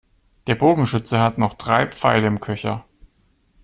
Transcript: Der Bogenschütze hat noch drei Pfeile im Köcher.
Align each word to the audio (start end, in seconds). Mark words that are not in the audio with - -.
Der 0.47 0.55
Bogenschütze 0.55 1.19
hat 1.19 1.37
noch 1.37 1.53
drei 1.53 1.85
Pfeile 1.85 2.25
im 2.25 2.39
Köcher. 2.39 2.85